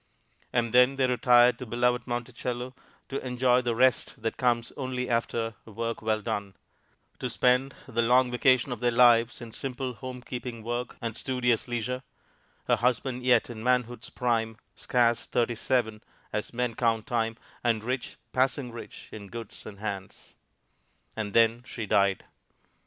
And 0.51 0.73
then 0.73 0.95
they 0.95 1.05
retired 1.05 1.59
to 1.59 1.65
beloved 1.67 2.07
Monticello 2.07 2.73
to 3.07 3.23
enjoy 3.23 3.61
the 3.61 3.75
rest 3.75 4.19
that 4.23 4.35
comes 4.35 4.71
only 4.75 5.07
after 5.07 5.53
work 5.63 6.01
well 6.01 6.21
done 6.23 6.55
to 7.19 7.29
spend 7.29 7.75
the 7.87 8.01
long 8.01 8.31
vacation 8.31 8.71
of 8.71 8.79
their 8.79 8.89
lives 8.89 9.41
in 9.41 9.53
simple 9.53 9.93
homekeeping 9.93 10.63
work 10.63 10.97
and 11.03 11.15
studious 11.15 11.67
leisure, 11.67 12.01
her 12.65 12.77
husband 12.77 13.21
yet 13.23 13.47
in 13.51 13.61
manhood's 13.63 14.09
prime, 14.09 14.57
scarce 14.73 15.27
thirty 15.27 15.53
seven, 15.53 16.01
as 16.33 16.51
men 16.51 16.73
count 16.73 17.05
time, 17.05 17.37
and 17.63 17.83
rich, 17.83 18.17
passing 18.31 18.71
rich, 18.71 19.07
in 19.11 19.27
goods 19.27 19.67
and 19.67 19.79
lands. 19.81 20.33
And 21.15 21.33
then 21.33 21.61
she 21.63 21.85
died. 21.85 22.23